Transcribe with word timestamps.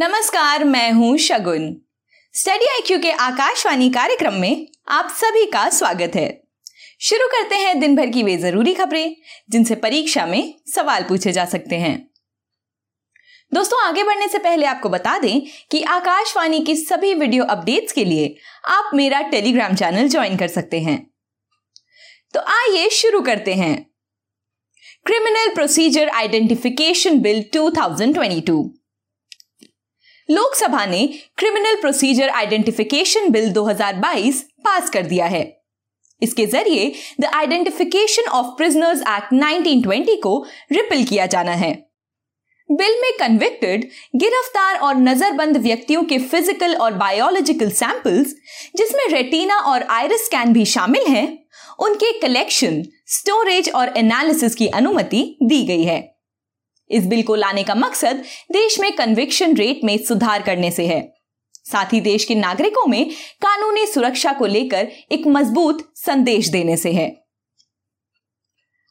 नमस्कार, 0.00 0.64
मैं 0.64 0.92
हूँ 0.92 1.18
शगुन। 1.18 1.76
स्टडी 2.32 2.66
आईक्यू 2.66 2.98
के 2.98 3.10
आकाशवाणी 3.10 3.90
कार्यक्रम 3.90 4.34
में 4.34 4.66
आप 4.88 5.08
सभी 5.10 5.46
का 5.46 5.70
स्वागत 5.70 6.12
है। 6.14 6.42
शुरू 7.00 7.26
करते 7.28 7.56
हैं 7.56 7.80
दिन 7.80 7.96
भर 7.96 8.06
की 8.06 8.22
वे 8.22 8.36
ज़रूरी 8.36 8.74
खबरें, 8.74 9.16
जिनसे 9.50 9.74
परीक्षा 9.74 10.26
में 10.26 10.54
सवाल 10.74 11.02
पूछे 11.02 11.32
जा 11.32 11.44
सकते 11.44 11.76
हैं। 11.76 12.10
दोस्तों, 13.54 13.82
आगे 13.82 14.02
बढ़ने 14.02 14.28
से 14.28 14.38
पहले 14.38 14.66
आपको 14.66 14.88
बता 14.88 15.18
दें 15.18 15.40
कि 15.70 15.82
आकाशवाणी 15.82 16.60
की 16.60 16.76
सभी 16.76 17.14
वीडियो 17.14 17.44
अपडेट्स 17.44 17.92
के 17.92 18.04
लिए 18.04 18.36
आप 18.64 18.90
मेरा 18.94 19.20
टेलीग्राम 19.20 19.74
चैनल 19.74 20.08
ज्वाइन 20.08 20.36
कर 20.36 20.48
सकते 20.48 20.80
हैं। 20.80 21.10
तो 22.34 22.40
आइए 22.40 22.88
शुरू 22.88 23.20
करते 23.20 23.54
हैं। 23.54 23.90
Criminal 25.06 25.54
procedure 25.54 26.08
identification 26.08 27.18
bill 27.18 27.44
2022 27.52 28.77
Lok Sabha 30.28 30.84
ने 30.86 31.06
criminal 31.38 31.80
procedure 31.80 32.28
identification 32.30 33.30
bill 33.30 33.52
2022 33.52 34.40
pass 34.64 34.90
कर 34.90 35.02
दिया 35.02 35.26
है। 35.26 35.42
इसके 36.22 36.46
ज़रिए 36.46 36.92
the 37.20 37.24
identification 37.24 38.28
of 38.30 38.46
prisoners 38.56 39.00
act 39.00 39.32
1920 39.34 40.16
को 40.22 40.44
रिपल 40.72 41.04
किया 41.04 41.26
जाना 41.26 41.52
है। 41.52 41.72
बिल 42.68 42.98
में 43.02 43.10
कन्विक्टेड 43.18 43.88
गिरफ़्तार 44.16 44.78
और 44.78 44.96
नजरबंद 44.96 45.56
व्यक्तियों 45.56 46.02
के 46.02 46.18
फ़िज़िकल 46.18 46.74
और 46.76 46.94
बायोलॉजिकल 46.94 47.70
सैंपल्स 47.70 48.34
जिसमें 48.76 49.06
रेटिना 49.08 49.58
और 49.62 49.82
आयरस 49.82 50.24
स्कैन 50.24 50.52
भी 50.52 50.64
शामिल 50.66 51.06
हैं, 51.06 51.38
उनके 51.80 52.12
कलेक्शन 52.20 52.82
स्टोरेज 53.06 53.70
और 53.70 53.92
एनालिसिस 53.96 54.54
की 54.54 54.68
अनुमति 54.68 55.24
दी 55.42 55.64
गई 55.64 55.84
है। 55.84 56.00
इस 56.90 57.06
बिल 57.06 57.22
को 57.22 57.34
लाने 57.34 57.64
का 57.64 57.74
मकसद 57.74 58.24
देश 58.52 58.80
में 58.80 58.92
कन्विक्शन 58.96 59.56
रेट 59.56 59.80
में 59.84 59.98
सुधार 59.98 60.42
करने 60.42 60.70
से 60.70 60.86
है। 60.86 61.14
साथ 61.64 61.92
ही 61.92 62.00
देश 62.00 62.24
के 62.24 62.34
नागरिकों 62.34 62.86
में 62.86 63.10
कानूनी 63.42 63.86
सुरक्षा 63.86 64.32
को 64.32 64.46
लेकर 64.46 64.88
एक 65.12 65.26
मज़बूत 65.26 65.92
संदेश 65.96 66.48
देने 66.48 66.76
से 66.76 66.92
है। 66.92 67.24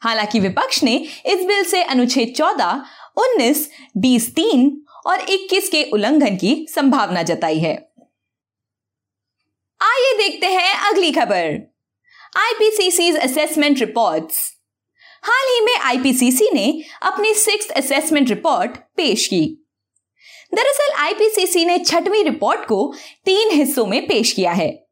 हालाँकि 0.00 0.40
विपक्ष 0.40 0.82
ने 0.82 0.96
इस 1.26 1.44
बिल 1.44 1.64
से 1.64 1.82
अनुच्छेद 1.82 2.34
14, 2.36 2.84
19, 3.16 3.70
20, 3.96 4.34
3 4.34 4.70
और 5.06 5.20
21 5.20 5.68
के 5.68 5.82
उल्लंघन 5.82 6.36
की 6.36 6.66
संभावना 6.70 7.22
जताई 7.22 7.58
है। 7.58 7.92
आइए 9.80 10.16
देखते 10.16 10.46
हैं 10.46 10.74
अगली 10.74 11.12
खबर। 11.12 11.72
आईपीसीसी 12.36 13.10
असेसमेंट 13.10 13.78
रिपोर्ट्स 13.78 14.54
हाल 15.24 15.46
ही 15.48 15.60
में 15.60 15.76
आईपीसीसी 15.76 16.48
ने 16.54 16.82
अपनी 17.02 17.34
सिक्स 17.34 17.70
असेसमेंट 17.70 18.28
रिपोर्ट 18.28 18.76
पेश 18.96 19.26
की। 19.26 19.66
दरअसल 20.54 20.92
आईपीसीसी 20.92 21.64
ने 21.64 21.78
छठवीं 21.78 22.24
रिपोर्ट 22.24 22.64
को 22.64 22.94
तीन 23.24 23.50
हिस्सों 23.50 23.86
में 23.86 24.06
पेश 24.06 24.32
किया 24.32 24.52
है 24.52 24.86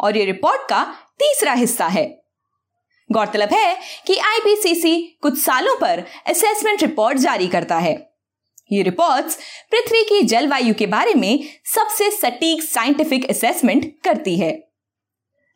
और 0.00 0.16
ये 0.16 0.24
रिपोर्ट 0.24 0.68
का 0.68 0.84
तीसरा 1.18 1.52
हिस्सा 1.52 1.86
है। 1.86 2.06
गौरतलब 3.12 3.48
है 3.52 3.76
कि 4.06 4.16
आईपीसीसी 4.16 5.18
कुछ 5.22 5.38
सालों 5.38 5.76
पर 5.76 6.04
असेसमेंट 6.26 6.82
रिपोर्ट 6.82 7.18
जारी 7.18 7.48
करता 7.48 7.78
है। 7.78 8.10
ये 8.72 8.82
रिपोर्ट्स 8.82 9.38
पृथ्वी 9.70 10.04
की 10.04 10.22
जलवायु 10.22 10.74
के 10.74 10.86
बारे 10.86 11.14
में 11.14 11.48
सबसे 11.64 12.10
सटीक 12.10 12.62
साइंटिफिक 12.62 13.30
असेसमेंट 13.30 13.92
करती 14.04 14.38
है। 14.38 14.71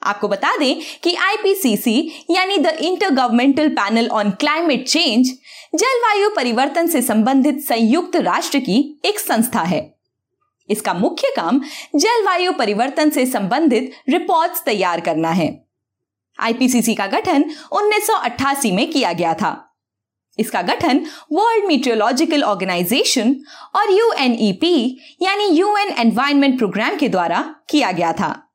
आपको 0.06 0.28
बता 0.28 0.56
दें 0.56 0.80
कि 1.02 1.14
आईपीसीसी 1.14 2.26
यानी 2.30 2.56
the 2.58 2.66
intergovernmental 3.10 3.68
panel 3.68 4.08
on 4.08 4.30
climate 4.30 4.86
change 4.88 5.32
जलवायु 5.74 6.30
परिवर्तन 6.30 6.86
से 6.86 7.02
संबंधित 7.02 7.60
संयुक्त 7.60 8.16
राष्ट्र 8.16 8.58
की 8.58 9.00
एक 9.04 9.18
संस्था 9.18 9.62
है। 9.62 9.94
इसका 10.70 10.94
मुख्य 10.94 11.32
काम 11.36 11.60
जलवायु 11.96 12.52
परिवर्तन 12.52 13.10
से 13.10 13.26
संबंधित 13.26 13.92
रिपोर्ट्स 14.08 14.62
तैयार 14.64 15.00
करना 15.00 15.30
है। 15.30 15.66
आईपीसीसी 16.40 16.94
का 16.94 17.06
गठन 17.06 17.44
1988 17.72 18.72
में 18.72 18.90
किया 18.90 19.12
गया 19.12 19.34
था। 19.34 19.62
इसका 20.38 20.62
गठन 20.62 20.98
वर्ल्ड 21.32 21.64
मीटियोलॉजिकल 21.64 22.42
ऑर्गेनाइजेशन 22.42 23.36
और 23.76 23.90
यूएनईपी 23.90 24.98
यानी 25.22 25.44
यूएन 25.44 25.88
एनवायरमेंट 25.98 26.58
प्रोग्राम 26.58 26.96
के 26.96 27.08
द्वारा 27.08 27.54
किया 27.70 27.92
गया 27.92 28.12
था। 28.12 28.45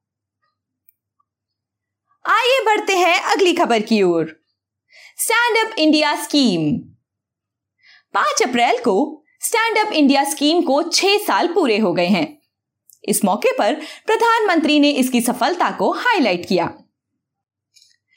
आइए 2.26 2.60
बढ़ते 2.66 2.96
हैं 2.96 3.20
अगली 3.22 3.54
खबर 3.54 3.80
की 3.80 4.02
ओर। 4.04 4.26
स्टैंड 5.18 5.58
अप 5.58 5.78
इंडिया 5.80 6.24
स्कीम 6.24 6.72
पाँच 8.14 8.44
अप्रैल 8.44 8.78
को 8.78 9.24
स्टैंड 9.40 9.78
अप 9.78 9.94
इंडिया 9.94 10.24
स्कीम 10.24 10.62
को 10.62 10.82
छह 10.84 11.18
साल 11.18 11.48
पूरे 11.48 11.78
हो 11.78 11.94
गए 11.94 12.08
हैं। 12.08 12.42
इस 13.04 13.24
मौके 13.26 13.52
पर 13.52 13.74
प्रधानमंत्री 14.06 14.80
ने 14.80 14.90
इसकी 14.90 15.22
सफलता 15.22 15.72
को 15.72 15.92
हाईलाइट 15.92 16.48
किया। 16.48 16.74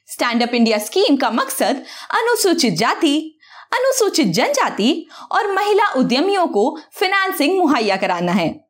स्टैंड 0.09 0.43
अप 0.43 0.55
इंडिया 0.55 0.79
स्कीम 0.79 1.17
का 1.17 1.31
मकसद 1.31 1.85
अनुसूचित 2.11 2.75
जाति, 2.75 3.39
अनुसूचित 3.73 4.27
जनजाति 4.27 5.07
और 5.33 5.53
महिला 5.53 5.93
उद्यमियों 5.93 6.47
को 6.47 6.79
फाइनेंसिंग 6.93 7.59
मुहैया 7.59 7.97
कराना 7.97 8.33
है। 8.33 8.64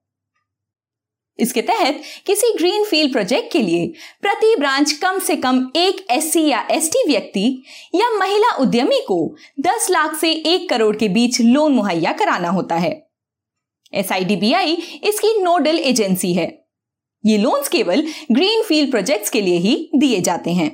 इसके 1.38 1.62
तहत 1.62 2.00
किसी 2.26 2.52
ग्रीन 2.58 2.84
फ़ील्ड 2.84 3.12
प्रोजेक्ट 3.12 3.52
के 3.52 3.58
लिए 3.58 3.86
प्रति 4.20 4.54
ब्रांच 4.56 4.92
कम 4.92 5.18
से 5.18 5.36
कम 5.36 5.70
एक 5.76 6.06
एस 6.10 6.36
या 6.36 6.66
एसटी 6.70 7.08
व्यक्ति 7.08 7.64
या 7.94 8.10
महिला 8.10 8.54
उद्यमी 8.56 9.00
को 9.00 9.36
10 9.60 9.90
लाख 9.90 10.14
से 10.16 10.32
एक 10.32 10.68
करोड़ 10.70 10.96
के 10.96 11.08
बीच 11.08 11.40
लोन 11.40 11.72
मुहैया 11.72 12.12
कराना 12.12 12.48
होता 12.48 12.74
है। 12.74 13.10
एसआईडीबीआई 13.94 14.72
इसकी 15.04 15.42
नोडल 15.42 15.78
एजेंसी 15.78 16.34
है। 16.34 16.46
ये 17.26 17.38
लोन्स 17.38 17.68
केवल 17.68 18.06
ग्रीन 18.32 18.62
फ़ील्ड 18.62 18.90
प्रोजेक्ट्स 18.90 19.30
के 19.30 19.40
लिए 19.40 19.58
ही 19.58 19.90
दिए 19.94 20.20
जाते 20.20 20.50
हैं। 20.50 20.68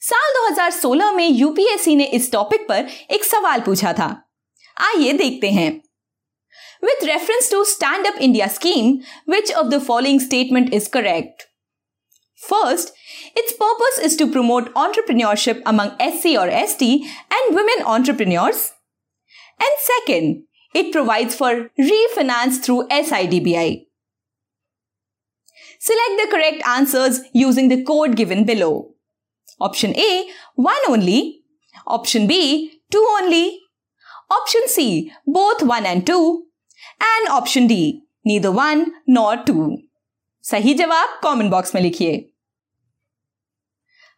साल 0.00 0.32
2016 0.34 1.12
में 1.12 1.28
यूपीएससी 1.28 1.96
ने 1.96 2.04
इस 2.04 2.32
टॉपिक 2.32 2.68
पर 2.68 2.88
एक 3.10 3.24
सवाल 3.24 3.60
पूछा 3.60 3.92
था। 3.92 4.08
आइए 4.76 5.12
देखते 5.12 5.50
हैं। 5.50 5.87
With 6.80 7.08
reference 7.08 7.48
to 7.50 7.64
Stand 7.64 8.06
Up 8.06 8.14
India 8.20 8.48
scheme, 8.48 9.02
which 9.24 9.50
of 9.50 9.70
the 9.70 9.80
following 9.80 10.20
statement 10.20 10.72
is 10.72 10.88
correct? 10.88 11.46
First, 12.36 12.92
its 13.34 13.52
purpose 13.52 13.98
is 14.02 14.16
to 14.16 14.30
promote 14.30 14.72
entrepreneurship 14.74 15.60
among 15.66 15.96
SC 15.98 16.38
or 16.38 16.50
ST 16.50 17.04
and 17.30 17.54
women 17.54 17.84
entrepreneurs. 17.84 18.72
And 19.60 19.70
second, 19.78 20.44
it 20.74 20.92
provides 20.92 21.34
for 21.34 21.70
refinance 21.78 22.62
through 22.62 22.86
SIDBI. 22.88 23.86
Select 25.80 26.14
the 26.22 26.28
correct 26.30 26.62
answers 26.66 27.20
using 27.32 27.68
the 27.68 27.82
code 27.82 28.16
given 28.16 28.44
below. 28.44 28.94
Option 29.60 29.96
A, 29.96 30.28
1 30.54 30.76
only. 30.88 31.42
Option 31.86 32.26
B, 32.26 32.80
2 32.90 33.06
only. 33.20 33.60
Option 34.30 34.62
C, 34.66 35.12
both 35.26 35.62
1 35.62 35.86
and 35.86 36.06
2. 36.06 36.44
And 37.02 37.28
option 37.28 37.66
D 37.66 38.08
neither 38.26 38.48
one 38.48 38.92
nor 39.08 39.36
two 39.36 39.78
सही 40.44 40.74
जवाब 40.74 41.20
comment 41.24 41.50
box 41.50 41.74
में 41.74 41.82
लिखिए। 41.82 42.34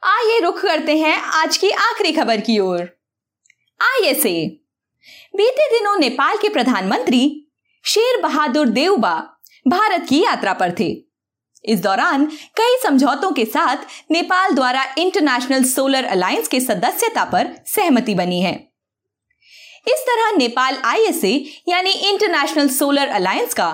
आइए 0.02 0.40
रुख 0.40 0.62
करते 0.62 0.96
हैं 0.98 1.16
आज 1.16 1.56
की 1.56 1.70
आखिरी 1.70 2.12
खबर 2.12 2.40
की 2.40 2.58
ओर। 2.58 2.80
आईएसए 3.80 4.46
बीते 5.36 5.78
दिनों 5.78 5.96
नेपाल 5.96 6.36
के 6.36 6.48
प्रधानमंत्री 6.48 7.46
शेर 7.84 8.20
बहादुर 8.22 8.68
देवबा 8.68 9.14
भारत 9.68 10.06
की 10.08 10.22
यात्रा 10.24 10.52
पर 10.52 10.74
थे। 10.80 11.04
इस 11.64 11.80
दौरान 11.80 12.26
कई 12.26 12.76
समझौतों 12.82 13.32
के 13.32 13.44
साथ 13.44 13.76
नेपाल 14.10 14.54
द्वारा 14.54 14.94
इंटरनेशनल 14.98 15.64
सोलर 15.64 16.04
अलायंस 16.04 16.48
के 16.48 16.60
सदस्यता 16.60 17.24
पर 17.24 17.54
सहमति 17.66 18.14
बनी 18.14 18.40
है। 18.40 18.69
इस 19.86 20.04
तरह 20.06 20.36
नेपाल 20.36 20.76
आईएसए, 20.84 21.32
यानी 21.68 21.90
इंटरनेशनल 21.90 22.68
सोलर 22.68 23.08
अलायंस 23.08 23.54
का 23.54 23.70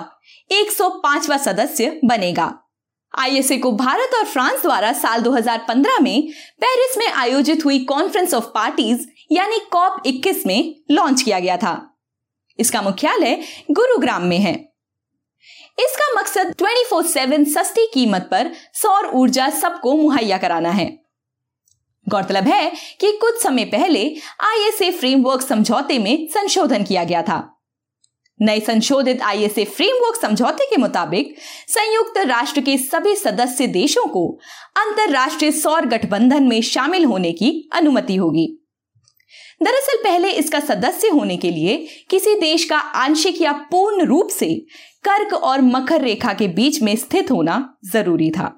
105वां 0.51 1.37
सदस्य 1.37 1.99
बनेगा। 2.05 2.53
आईएसए 3.13 3.57
को 3.57 3.71
भारत 3.71 4.13
और 4.13 4.25
फ्रांस 4.25 4.61
द्वारा 4.61 4.91
साल 4.93 5.21
2015 5.21 5.99
में 5.99 6.31
पेरिस 6.61 6.97
में 6.97 7.07
आयोजित 7.07 7.65
हुई 7.65 7.79
कॉन्फ्रेंस 7.85 8.33
ऑफ़ 8.33 8.45
पार्टीज़ 8.45 9.07
यानी 9.31 9.59
कॉप 9.71 10.01
21 10.05 10.45
में 10.45 10.75
लॉन्च 10.91 11.21
किया 11.21 11.39
गया 11.39 11.57
था। 11.57 11.73
इसका 12.59 12.81
मुख्यालय 12.81 13.43
गुरुग्राम 13.71 14.23
में 14.23 14.37
है। 14.37 14.53
इसका 15.79 16.13
मकसद 16.19 16.53
24/7 16.53 17.45
सस्ती 17.45 17.85
कीमत 17.93 18.27
पर 18.31 18.51
सौर 18.73 19.09
ऊर्जा 19.13 19.49
सबको 19.49 19.95
मुहैया 19.95 20.37
कराना 20.37 20.69
है। 20.69 20.87
गौरतलब 22.09 22.43
है 22.43 22.71
कि 23.01 23.11
कुछ 23.11 23.41
समय 23.41 23.65
पहले 23.65 24.03
आईएसए 24.43 24.91
फ्रेमवर्क 24.91 25.41
समझौते 25.41 25.97
में 25.99 26.27
संशोधन 26.27 26.83
किया 26.83 27.03
गया 27.03 27.21
था। 27.21 27.53
नए 28.39 28.59
संशोधित 28.59 29.21
आईएसए 29.21 29.63
फ्रेमवर्क 29.65 30.15
समझौते 30.15 30.65
के 30.65 30.77
मुताबिक 30.77 31.35
संयुक्त 31.67 32.17
राष्ट्र 32.17 32.61
के 32.61 32.77
सभी 32.77 33.15
सदस्य 33.15 33.67
देशों 33.67 34.05
को 34.07 34.27
अंतरराष्ट्रीय 34.77 35.51
सौर 35.51 35.85
गठबंधन 35.85 36.43
में 36.43 36.61
शामिल 36.61 37.05
होने 37.05 37.31
की 37.31 37.69
अनुमति 37.73 38.15
होगी। 38.15 38.47
दरअसल 39.63 39.97
पहले 40.03 40.31
इसका 40.31 40.59
सदस्य 40.59 41.07
होने 41.07 41.37
के 41.37 41.51
लिए 41.51 41.75
किसी 42.09 42.35
देश 42.35 42.63
का 42.63 42.77
आंशिक 42.77 43.41
या 43.41 43.51
पूर्ण 43.71 44.05
रूप 44.05 44.29
से 44.29 44.53
कर्क 45.03 45.33
और 45.33 45.61
मकर 45.61 46.01
रेखा 46.01 46.33
के 46.33 46.47
बीच 46.47 46.81
में 46.81 46.95
स्थित 46.95 47.31
होना 47.31 47.57
ज़रूरी 47.85 48.29
था। 48.29 48.53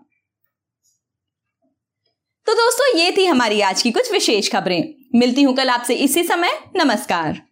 तो 2.50 2.54
दोस्तों, 2.54 3.00
ये 3.00 3.12
थी 3.18 3.26
हमारी 3.26 3.62
आज 3.62 3.82
की 3.82 3.92
कुछ 3.92 4.12
विशेष 4.12 4.52
खबरें। 4.52 4.94
मिलती 5.16 5.42
हूँ 5.42 5.56
कल 5.56 5.70
आपसे 5.70 5.96
इसी 5.96 6.24
समय। 6.24 6.52
नमस्कार। 6.76 7.49